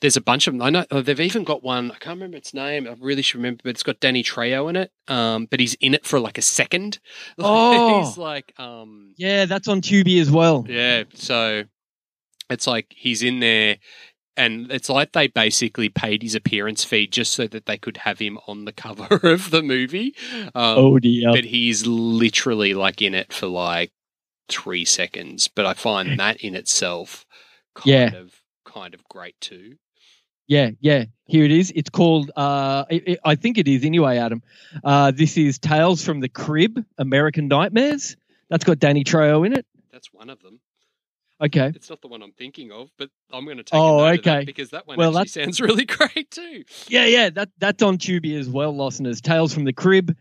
there's 0.00 0.16
a 0.16 0.20
bunch 0.20 0.46
of 0.46 0.54
them. 0.54 0.62
I 0.62 0.70
know 0.70 0.84
oh, 0.90 1.00
they've 1.00 1.18
even 1.20 1.44
got 1.44 1.62
one. 1.62 1.90
I 1.90 1.94
can't 1.94 2.16
remember 2.16 2.36
its 2.36 2.52
name. 2.54 2.86
I 2.88 2.94
really 3.00 3.22
should 3.22 3.36
remember, 3.38 3.62
but 3.64 3.70
it's 3.70 3.82
got 3.82 4.00
Danny 4.00 4.22
Trejo 4.22 4.68
in 4.70 4.76
it. 4.76 4.90
Um, 5.08 5.46
but 5.50 5.60
he's 5.60 5.74
in 5.74 5.94
it 5.94 6.04
for 6.04 6.20
like 6.20 6.38
a 6.38 6.42
second. 6.42 6.98
Oh. 7.38 8.04
he's 8.04 8.18
like 8.18 8.52
um, 8.58 9.14
Yeah, 9.16 9.46
that's 9.46 9.68
on 9.68 9.80
Tubi 9.80 10.20
as 10.20 10.30
well. 10.30 10.64
yeah, 10.68 11.04
so 11.14 11.64
it's 12.50 12.66
like 12.66 12.86
he's 12.90 13.22
in 13.22 13.40
there, 13.40 13.76
and 14.36 14.70
it's 14.72 14.88
like 14.88 15.12
they 15.12 15.26
basically 15.28 15.88
paid 15.88 16.22
his 16.22 16.34
appearance 16.34 16.84
fee 16.84 17.06
just 17.06 17.32
so 17.32 17.46
that 17.48 17.66
they 17.66 17.78
could 17.78 17.98
have 17.98 18.18
him 18.18 18.38
on 18.46 18.64
the 18.64 18.72
cover 18.84 19.08
of 19.28 19.50
the 19.50 19.62
movie. 19.62 20.14
Um, 20.54 20.78
Oh 20.78 20.98
dear. 20.98 21.32
But 21.32 21.44
he's 21.44 21.86
literally 21.86 22.74
like 22.74 23.02
in 23.02 23.14
it 23.14 23.32
for 23.32 23.46
like 23.46 23.92
three 24.48 24.84
seconds, 24.84 25.48
but 25.48 25.66
I 25.66 25.74
find 25.74 26.18
that 26.18 26.38
in 26.42 26.54
itself 26.54 27.24
kind 27.74 27.86
Yeah. 27.88 28.14
of 28.20 28.34
kind 28.64 28.94
of 28.94 29.06
great 29.08 29.40
too. 29.40 29.76
Yeah, 30.48 30.70
yeah. 30.80 31.04
Here 31.26 31.44
it 31.44 31.52
is. 31.52 31.72
It's 31.74 31.88
called. 31.88 32.30
Uh, 32.36 32.84
it, 32.90 33.08
it- 33.08 33.20
I 33.24 33.36
think 33.36 33.58
it 33.58 33.68
is 33.68 33.84
anyway, 33.84 34.18
Adam. 34.18 34.42
Uh, 34.84 35.10
this 35.10 35.38
is 35.38 35.58
Tales 35.58 36.04
from 36.04 36.20
the 36.20 36.28
Crib: 36.28 36.84
American 36.98 37.46
Nightmares. 37.48 38.16
That's 38.50 38.64
got 38.64 38.78
Danny 38.80 39.04
Trejo 39.04 39.46
in 39.46 39.52
it. 39.54 39.64
That's 39.92 40.12
one 40.12 40.28
of 40.28 40.42
them. 40.42 40.60
Okay. 41.42 41.72
It's 41.74 41.90
not 41.90 42.00
the 42.00 42.08
one 42.08 42.22
I'm 42.22 42.32
thinking 42.32 42.70
of, 42.70 42.90
but 42.98 43.08
I'm 43.32 43.44
going 43.44 43.56
to 43.56 43.64
take 43.64 43.78
Oh, 43.78 43.98
of 43.98 44.22
that 44.22 44.28
okay. 44.30 44.44
because 44.44 44.70
that 44.70 44.86
one 44.86 44.96
Well, 44.96 45.18
actually 45.18 45.42
sounds 45.44 45.60
really 45.60 45.84
great 45.84 46.30
too. 46.30 46.64
Yeah, 46.88 47.06
yeah. 47.06 47.30
That 47.30 47.50
that's 47.58 47.82
on 47.82 47.98
Tubi 47.98 48.38
as 48.38 48.48
well, 48.48 48.76
listeners. 48.76 49.20
Tales 49.20 49.52
from 49.52 49.64
the 49.64 49.72
Crib: 49.72 50.16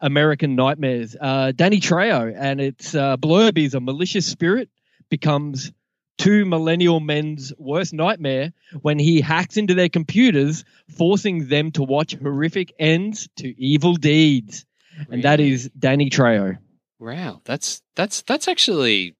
American 0.00 0.56
Nightmares. 0.56 1.16
Uh, 1.20 1.52
Danny 1.52 1.80
Trejo, 1.80 2.34
and 2.36 2.60
its 2.60 2.94
uh, 2.94 3.16
blurb 3.18 3.58
is 3.58 3.74
a 3.74 3.80
malicious 3.80 4.26
spirit 4.26 4.70
becomes 5.10 5.70
two 6.16 6.44
millennial 6.46 7.00
men's 7.00 7.52
worst 7.58 7.92
nightmare 7.92 8.52
when 8.82 8.98
he 8.98 9.20
hacks 9.20 9.56
into 9.56 9.74
their 9.74 9.88
computers, 9.88 10.64
forcing 10.88 11.48
them 11.48 11.72
to 11.72 11.82
watch 11.82 12.14
horrific 12.14 12.72
ends 12.78 13.28
to 13.36 13.48
evil 13.60 13.94
deeds. 13.96 14.64
And 15.10 15.24
that 15.24 15.40
is 15.40 15.68
Danny 15.78 16.08
Trejo. 16.08 16.56
Wow, 17.00 17.42
that's 17.44 17.82
that's 17.96 18.22
that's 18.22 18.48
actually 18.48 19.16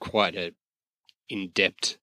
quite 0.00 0.34
a 0.36 0.54
in 1.28 1.50
depth 1.54 1.98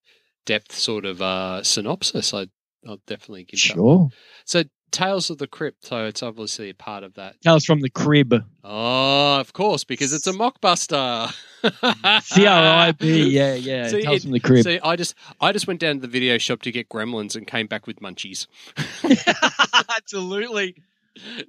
depth 0.46 0.74
sort 0.74 1.06
of 1.06 1.22
uh, 1.22 1.64
synopsis. 1.64 2.34
I 2.34 2.48
I'll 2.88 3.02
definitely 3.08 3.44
give 3.44 3.60
that. 3.60 3.74
Sure. 3.76 4.10
So 4.46 4.64
Tales 4.92 5.30
of 5.30 5.38
the 5.38 5.46
Crypt, 5.48 5.86
so 5.86 6.06
it's 6.06 6.24
obviously 6.24 6.70
a 6.70 6.74
part 6.74 7.04
of 7.04 7.14
that. 7.16 7.40
Tales 7.42 7.64
from 7.66 7.82
the 7.82 7.90
Crib. 7.92 8.34
Oh, 8.64 9.40
of 9.40 9.54
course, 9.54 9.84
because 9.84 10.14
it's 10.14 10.26
a 10.26 10.32
mockbuster. 10.32 11.32
C 12.24 12.48
R 12.48 12.88
I 12.88 12.92
B. 12.94 13.30
Yeah, 13.30 13.54
yeah. 13.54 13.88
See, 13.90 14.02
Tales 14.02 14.18
it- 14.18 14.22
from 14.24 14.32
the 14.32 14.40
Crib. 14.40 14.64
See, 14.64 14.80
I 14.82 14.96
just 14.96 15.14
I 15.40 15.52
just 15.52 15.68
went 15.68 15.80
down 15.80 15.96
to 15.96 16.02
the 16.02 16.08
video 16.08 16.38
shop 16.40 16.62
to 16.64 16.72
get 16.72 16.90
Gremlins 16.90 17.36
and 17.36 17.46
came 17.46 17.68
back 17.68 17.86
with 17.86 18.00
Munchies. 18.00 18.48
Absolutely. 19.98 20.76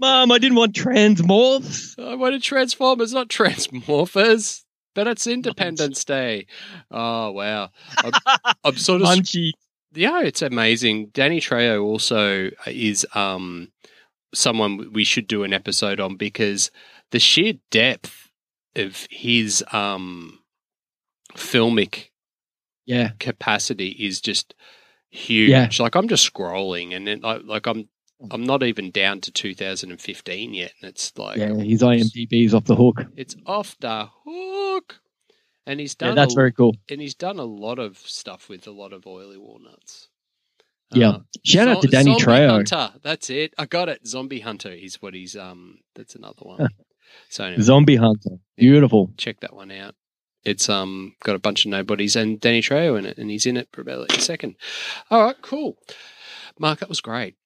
Mom, 0.01 0.33
I 0.33 0.39
didn't 0.39 0.57
want 0.57 0.75
transmorphs. 0.75 1.97
I 2.03 2.17
wanted 2.17 2.43
Transformers, 2.43 3.13
not 3.13 3.29
Transmorphers. 3.29 4.65
But 4.95 5.07
it's 5.07 5.27
Independence 5.27 6.05
Day. 6.05 6.47
Oh 6.91 7.31
wow! 7.33 7.71
I'm, 7.99 8.13
I'm 8.65 8.77
sort 8.77 9.03
of 9.03 9.09
yeah, 9.93 10.21
it's 10.23 10.43
amazing. 10.43 11.07
Danny 11.09 11.41
Trejo 11.41 11.83
also 11.83 12.51
is 12.67 13.07
um 13.15 13.71
someone 14.35 14.93
we 14.93 15.05
should 15.05 15.27
do 15.27 15.43
an 15.45 15.53
episode 15.53 15.99
on 16.01 16.17
because 16.17 16.71
the 17.11 17.19
sheer 17.19 17.55
depth 17.71 18.31
of 18.77 19.07
his 19.11 19.65
um 19.73 20.39
filmic 21.35 22.11
Yeah. 22.87 23.11
capacity 23.19 23.89
is 23.91 24.21
just 24.21 24.55
huge. 25.11 25.51
Yeah. 25.51 25.69
Like 25.79 25.95
I'm 25.97 26.09
just 26.09 26.33
scrolling 26.33 26.95
and 26.95 27.07
then 27.07 27.21
like, 27.21 27.43
like 27.45 27.67
I'm 27.67 27.89
I'm 28.31 28.45
not 28.45 28.63
even 28.63 28.91
down 28.91 29.21
to 29.23 29.33
2015 29.33 30.53
yet 30.55 30.73
and 30.83 30.91
it's 30.91 31.17
like 31.17 31.39
Yeah, 31.39 31.55
his 31.55 31.83
IMDb 31.83 32.45
is 32.45 32.55
off 32.55 32.65
the 32.65 32.77
hook. 32.77 33.07
it's 33.17 33.35
off 33.47 33.77
the 33.81 34.09
hook. 34.25 34.50
And 35.71 35.79
he's 35.79 35.95
done 35.95 36.11
Yeah, 36.11 36.15
that's 36.17 36.35
a, 36.35 36.37
very 36.37 36.53
cool. 36.53 36.75
and 36.91 37.01
he's 37.01 37.15
done 37.15 37.39
a 37.39 37.45
lot 37.45 37.79
of 37.79 37.99
stuff 37.99 38.49
with 38.49 38.67
a 38.67 38.73
lot 38.73 38.93
of 38.93 39.07
oily 39.07 39.37
walnuts. 39.37 40.09
Yeah. 40.93 41.09
Uh, 41.11 41.19
Shout 41.45 41.69
out 41.69 41.83
to 41.83 41.89
Danny 41.89 42.11
Zombie 42.19 42.25
Trejo. 42.25 42.51
Hunter. 42.51 42.99
That's 43.03 43.31
it. 43.31 43.55
I 43.57 43.67
got 43.67 43.89
it. 43.89 44.05
Zombie 44.07 44.41
Hunter 44.41 44.73
is 44.73 45.01
what 45.01 45.15
he's 45.15 45.37
um. 45.37 45.79
That's 45.95 46.17
another 46.17 46.43
one. 46.43 46.69
so 47.29 47.45
anyway, 47.45 47.63
Zombie 47.63 47.95
Hunter. 47.97 48.39
Beautiful. 48.57 49.13
check 49.17 49.39
that 49.41 49.55
one 49.55 49.71
out. 49.71 49.95
It's 50.45 50.69
um 50.69 51.15
got 51.23 51.37
a 51.37 51.39
bunch 51.39 51.65
of 51.65 51.71
nobodies 51.71 52.17
and 52.17 52.41
Danny 52.41 52.63
Trejo 52.63 52.99
in 52.99 53.07
it, 53.07 53.19
and 53.19 53.31
he's 53.31 53.47
in 53.47 53.57
it 53.57 53.69
for 53.73 53.83
about 53.83 54.11
a 54.13 54.21
second. 54.21 54.57
All 55.11 55.23
right, 55.23 55.37
cool. 55.43 55.77
Mark, 56.59 56.81
that 56.81 56.89
was 56.89 57.01
great. 57.01 57.37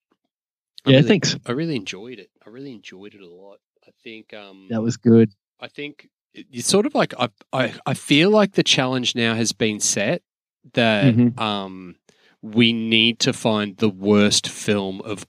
I 0.86 0.90
Yeah, 0.92 0.96
really- 0.98 1.08
thanks. 1.08 1.36
I 1.44 1.52
really 1.52 1.76
enjoyed 1.76 2.18
it. 2.18 2.30
I 2.46 2.48
really 2.48 2.72
enjoyed 2.72 3.14
it 3.14 3.20
a 3.20 3.28
lot. 3.28 3.58
I 3.86 3.90
think 4.02 4.32
um 4.32 4.68
That 4.70 4.80
was 4.80 4.96
good. 4.96 5.28
I 5.60 5.68
think 5.68 6.08
it's 6.34 6.68
sort 6.68 6.86
of 6.86 6.94
like 6.94 7.14
I, 7.18 7.28
I 7.52 7.74
I 7.86 7.94
feel 7.94 8.30
like 8.30 8.52
the 8.52 8.62
challenge 8.62 9.14
now 9.14 9.34
has 9.34 9.52
been 9.52 9.80
set 9.80 10.22
that 10.74 11.14
Mhm. 11.14 11.38
um 11.40 11.96
we 12.42 12.72
need 12.72 13.20
to 13.20 13.32
find 13.32 13.76
the 13.78 13.88
worst 13.88 14.48
film 14.48 15.00
of 15.02 15.26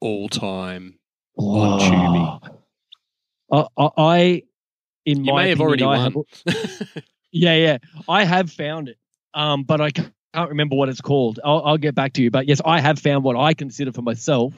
all 0.00 0.28
time. 0.28 0.98
On 1.36 1.80
Tubi. 1.80 2.40
Oh. 3.50 3.68
I, 3.78 3.82
I, 3.82 3.90
I 3.96 4.42
in 5.06 5.24
You 5.24 5.32
my 5.32 5.44
may 5.44 5.48
have 5.50 5.60
opinion, 5.60 5.66
already 5.68 5.84
I 5.84 6.08
won. 6.10 6.24
have- 6.46 7.02
yeah, 7.32 7.54
yeah. 7.54 7.78
I 8.08 8.24
have 8.24 8.50
found 8.50 8.88
it, 8.88 8.98
um, 9.34 9.62
but 9.62 9.80
I 9.80 9.90
can't 9.90 10.12
remember 10.34 10.76
what 10.76 10.88
it's 10.90 11.00
called. 11.00 11.40
I'll, 11.44 11.62
I'll 11.64 11.78
get 11.78 11.94
back 11.94 12.12
to 12.14 12.22
you. 12.22 12.30
But 12.30 12.46
yes, 12.46 12.60
I 12.64 12.80
have 12.80 12.98
found 12.98 13.24
what 13.24 13.36
I 13.36 13.54
consider 13.54 13.92
for 13.92 14.02
myself 14.02 14.52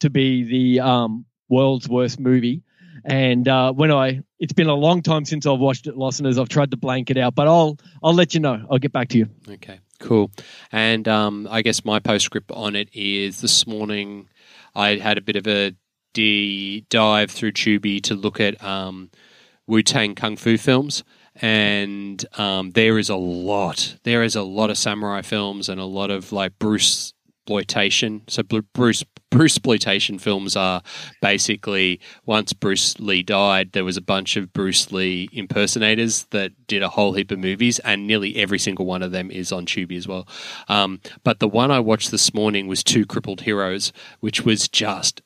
to 0.00 0.10
be 0.10 0.42
the 0.42 0.80
um, 0.80 1.24
world's 1.48 1.88
worst 1.88 2.18
movie. 2.18 2.62
And 3.04 3.46
uh, 3.46 3.72
when 3.72 3.92
I, 3.92 4.22
it's 4.38 4.52
been 4.52 4.68
a 4.68 4.74
long 4.74 5.02
time 5.02 5.24
since 5.24 5.46
I've 5.46 5.58
watched 5.58 5.86
it, 5.86 5.96
listeners. 5.96 6.38
I've 6.38 6.48
tried 6.48 6.70
to 6.70 6.76
blank 6.76 7.10
it 7.10 7.16
out, 7.16 7.34
but 7.34 7.46
I'll, 7.46 7.78
I'll 8.02 8.14
let 8.14 8.34
you 8.34 8.40
know. 8.40 8.64
I'll 8.70 8.78
get 8.78 8.92
back 8.92 9.08
to 9.08 9.18
you. 9.18 9.28
Okay, 9.48 9.80
cool. 10.00 10.30
And 10.72 11.06
um, 11.08 11.48
I 11.50 11.62
guess 11.62 11.84
my 11.84 11.98
postscript 12.00 12.50
on 12.50 12.76
it 12.76 12.88
is 12.92 13.40
this 13.40 13.66
morning 13.66 14.28
I 14.74 14.96
had 14.96 15.18
a 15.18 15.22
bit 15.22 15.36
of 15.36 15.46
a 15.46 15.74
de- 16.12 16.80
dive 16.90 17.30
through 17.30 17.52
Tubi 17.52 18.02
to 18.02 18.14
look 18.14 18.40
at 18.40 18.62
um, 18.62 19.10
Wu 19.66 19.82
Tang 19.82 20.14
Kung 20.14 20.36
Fu 20.36 20.56
films. 20.56 21.04
And 21.34 22.24
um, 22.38 22.70
there 22.70 22.98
is 22.98 23.10
a 23.10 23.16
lot. 23.16 23.96
There 24.04 24.22
is 24.22 24.36
a 24.36 24.42
lot 24.42 24.70
of 24.70 24.78
samurai 24.78 25.20
films 25.20 25.68
and 25.68 25.78
a 25.78 25.84
lot 25.84 26.10
of 26.10 26.32
like 26.32 26.58
Bruce 26.58 27.12
exploitation. 27.46 28.22
So 28.28 28.42
Bruce 28.42 29.04
Bruce 29.30 29.52
exploitation 29.56 30.18
films 30.18 30.56
are 30.56 30.82
basically 31.20 32.00
once 32.24 32.52
Bruce 32.52 32.98
Lee 32.98 33.22
died, 33.22 33.72
there 33.72 33.84
was 33.84 33.96
a 33.96 34.02
bunch 34.02 34.36
of 34.36 34.52
Bruce 34.52 34.90
Lee 34.90 35.28
impersonators 35.32 36.24
that 36.30 36.52
did 36.66 36.82
a 36.82 36.88
whole 36.88 37.12
heap 37.12 37.30
of 37.30 37.38
movies, 37.38 37.78
and 37.80 38.06
nearly 38.06 38.36
every 38.36 38.58
single 38.58 38.86
one 38.86 39.02
of 39.02 39.12
them 39.12 39.30
is 39.30 39.52
on 39.52 39.66
Tubi 39.66 39.96
as 39.96 40.08
well. 40.08 40.26
Um, 40.68 41.00
but 41.22 41.38
the 41.38 41.48
one 41.48 41.70
I 41.70 41.80
watched 41.80 42.10
this 42.10 42.34
morning 42.34 42.66
was 42.66 42.82
Two 42.82 43.06
Crippled 43.06 43.42
Heroes, 43.42 43.92
which 44.20 44.44
was 44.44 44.68
just 44.68 45.22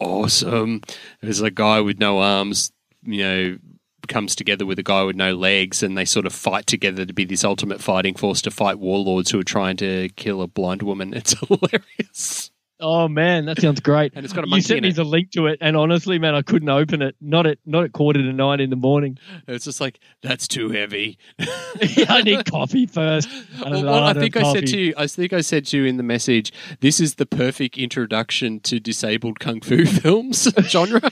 awesome. 0.00 0.82
It 1.22 1.26
was 1.26 1.40
a 1.40 1.50
guy 1.50 1.80
with 1.80 1.98
no 1.98 2.18
arms, 2.18 2.72
you 3.02 3.22
know, 3.22 3.58
comes 4.06 4.34
together 4.34 4.66
with 4.66 4.78
a 4.78 4.82
guy 4.82 5.02
with 5.02 5.16
no 5.16 5.34
legs, 5.34 5.82
and 5.82 5.96
they 5.96 6.04
sort 6.04 6.26
of 6.26 6.32
fight 6.32 6.66
together 6.66 7.04
to 7.04 7.12
be 7.12 7.24
this 7.24 7.44
ultimate 7.44 7.80
fighting 7.80 8.14
force 8.14 8.42
to 8.42 8.50
fight 8.50 8.78
warlords 8.78 9.30
who 9.30 9.38
are 9.38 9.44
trying 9.44 9.76
to 9.78 10.08
kill 10.16 10.42
a 10.42 10.46
blind 10.46 10.82
woman. 10.82 11.14
It's 11.24 11.34
hilarious. 11.38 12.50
Oh 12.80 13.06
man, 13.06 13.46
that 13.46 13.60
sounds 13.60 13.80
great. 13.80 14.12
And 14.14 14.24
it's 14.24 14.34
got 14.34 14.44
a 14.44 14.48
you 14.48 14.60
sent 14.60 14.82
me 14.82 14.90
the 14.90 15.04
link 15.04 15.30
to 15.30 15.46
it, 15.46 15.58
and 15.60 15.76
honestly, 15.76 16.18
man, 16.18 16.34
I 16.34 16.42
couldn't 16.42 16.68
open 16.68 17.02
it. 17.02 17.14
Not 17.20 17.46
at 17.46 17.58
not 17.64 17.84
at 17.84 17.92
quarter 17.92 18.20
to 18.20 18.32
nine 18.32 18.60
in 18.60 18.70
the 18.70 18.76
morning. 18.76 19.18
It's 19.46 19.64
just 19.64 19.80
like 19.80 20.00
that's 20.22 20.48
too 20.48 20.70
heavy. 20.70 21.18
I 21.38 22.22
need 22.22 22.50
coffee 22.50 22.86
first. 22.86 23.28
A 23.64 23.70
Well, 23.70 24.04
I 24.04 24.12
think 24.12 24.36
I 24.36 24.52
said 24.52 24.66
to 24.68 24.78
you, 24.78 24.94
I 24.96 25.06
think 25.06 25.32
I 25.32 25.40
said 25.40 25.66
to 25.66 25.78
you 25.78 25.84
in 25.84 25.96
the 25.96 26.02
message, 26.02 26.52
this 26.80 26.98
is 26.98 27.14
the 27.14 27.26
perfect 27.26 27.78
introduction 27.78 28.60
to 28.60 28.80
disabled 28.80 29.38
kung 29.38 29.60
fu 29.60 29.86
films 29.86 30.48
genre. 30.62 31.10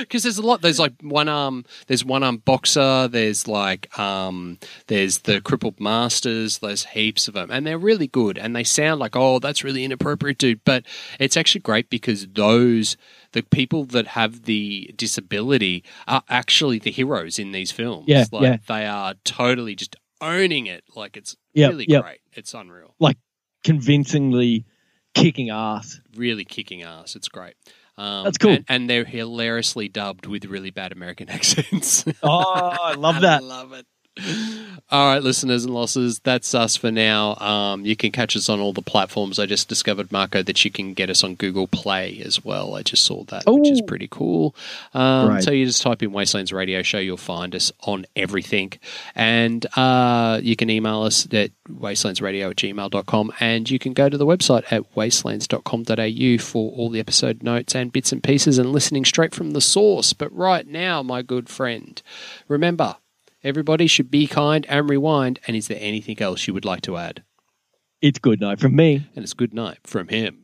Because 0.00 0.22
there's 0.22 0.38
a 0.38 0.42
lot. 0.42 0.60
There's 0.60 0.78
like 0.78 0.94
one 1.00 1.28
arm. 1.28 1.64
There's 1.86 2.04
one 2.04 2.22
arm 2.22 2.38
boxer. 2.38 3.08
There's 3.08 3.48
like 3.48 3.96
um. 3.98 4.58
There's 4.86 5.18
the 5.20 5.40
crippled 5.40 5.80
masters. 5.80 6.58
There's 6.58 6.84
heaps 6.84 7.28
of 7.28 7.34
them, 7.34 7.50
and 7.50 7.66
they're 7.66 7.78
really 7.78 8.06
good. 8.06 8.36
And 8.38 8.54
they 8.54 8.64
sound 8.64 9.00
like 9.00 9.16
oh, 9.16 9.38
that's 9.38 9.64
really 9.64 9.84
inappropriate, 9.84 10.38
dude. 10.38 10.64
But 10.64 10.84
it's 11.18 11.36
actually 11.36 11.62
great 11.62 11.88
because 11.90 12.26
those 12.26 12.96
the 13.32 13.42
people 13.42 13.84
that 13.86 14.08
have 14.08 14.44
the 14.44 14.92
disability 14.96 15.84
are 16.06 16.22
actually 16.28 16.78
the 16.78 16.90
heroes 16.90 17.38
in 17.38 17.52
these 17.52 17.72
films. 17.72 18.04
Yeah, 18.08 18.24
like, 18.30 18.42
yeah. 18.42 18.56
They 18.68 18.86
are 18.86 19.14
totally 19.24 19.74
just 19.74 19.96
owning 20.20 20.66
it. 20.66 20.84
Like 20.94 21.16
it's 21.16 21.36
Yep, 21.54 21.70
really 21.70 21.86
yep. 21.88 22.02
great. 22.02 22.20
It's 22.32 22.54
unreal. 22.54 22.94
Like 22.98 23.18
convincingly 23.64 24.64
kicking 25.14 25.50
ass. 25.50 26.00
Really 26.16 26.44
kicking 26.44 26.82
ass. 26.82 27.16
It's 27.16 27.28
great. 27.28 27.54
Um, 28.02 28.24
That's 28.24 28.38
cool. 28.38 28.50
And, 28.50 28.64
and 28.68 28.90
they're 28.90 29.04
hilariously 29.04 29.88
dubbed 29.88 30.26
with 30.26 30.44
really 30.46 30.70
bad 30.70 30.90
American 30.90 31.28
accents. 31.30 32.04
Oh, 32.20 32.40
I 32.82 32.94
love 32.94 33.20
that. 33.20 33.42
I 33.42 33.46
love 33.46 33.72
it. 33.72 33.86
All 34.90 35.14
right, 35.14 35.22
listeners 35.22 35.64
and 35.64 35.72
losses, 35.72 36.18
that's 36.18 36.54
us 36.54 36.76
for 36.76 36.90
now. 36.90 37.34
Um, 37.36 37.86
you 37.86 37.96
can 37.96 38.12
catch 38.12 38.36
us 38.36 38.50
on 38.50 38.60
all 38.60 38.74
the 38.74 38.82
platforms. 38.82 39.38
I 39.38 39.46
just 39.46 39.66
discovered, 39.66 40.12
Marco, 40.12 40.42
that 40.42 40.62
you 40.66 40.70
can 40.70 40.92
get 40.92 41.08
us 41.08 41.24
on 41.24 41.34
Google 41.34 41.66
Play 41.66 42.20
as 42.22 42.44
well. 42.44 42.74
I 42.74 42.82
just 42.82 43.04
saw 43.06 43.24
that, 43.24 43.44
which 43.46 43.70
is 43.70 43.80
pretty 43.80 44.08
cool. 44.10 44.54
Um, 44.92 45.28
Right. 45.30 45.42
So 45.42 45.50
you 45.50 45.64
just 45.64 45.80
type 45.80 46.02
in 46.02 46.12
Wastelands 46.12 46.52
Radio 46.52 46.82
Show, 46.82 46.98
you'll 46.98 47.16
find 47.16 47.54
us 47.54 47.72
on 47.84 48.04
everything. 48.16 48.72
And 49.14 49.64
uh, 49.78 50.40
you 50.42 50.56
can 50.56 50.68
email 50.68 51.02
us 51.02 51.26
at 51.32 51.52
wastelandsradio 51.70 52.50
at 52.50 52.56
gmail.com. 52.56 53.32
And 53.40 53.70
you 53.70 53.78
can 53.78 53.94
go 53.94 54.10
to 54.10 54.18
the 54.18 54.26
website 54.26 54.70
at 54.70 54.94
wastelands.com.au 54.94 56.38
for 56.42 56.72
all 56.72 56.90
the 56.90 57.00
episode 57.00 57.42
notes 57.42 57.74
and 57.74 57.90
bits 57.92 58.12
and 58.12 58.22
pieces 58.22 58.58
and 58.58 58.72
listening 58.72 59.06
straight 59.06 59.34
from 59.34 59.52
the 59.52 59.62
source. 59.62 60.12
But 60.12 60.30
right 60.36 60.66
now, 60.66 61.02
my 61.02 61.22
good 61.22 61.48
friend, 61.48 62.00
remember, 62.46 62.96
Everybody 63.44 63.88
should 63.88 64.08
be 64.10 64.28
kind 64.28 64.64
and 64.68 64.88
rewind. 64.88 65.40
And 65.46 65.56
is 65.56 65.66
there 65.68 65.78
anything 65.80 66.20
else 66.22 66.46
you 66.46 66.54
would 66.54 66.64
like 66.64 66.82
to 66.82 66.96
add? 66.96 67.24
It's 68.00 68.18
good 68.18 68.40
night 68.40 68.60
from 68.60 68.76
me. 68.76 69.08
And 69.16 69.24
it's 69.24 69.34
good 69.34 69.52
night 69.52 69.78
from 69.84 70.08
him. 70.08 70.38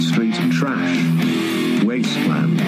Street 0.00 0.34
trash, 0.52 1.84
wastelands. 1.84 2.62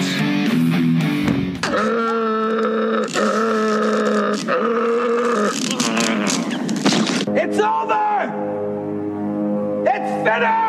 It's 7.39 7.59
over! 7.59 7.86
better. 10.27 10.66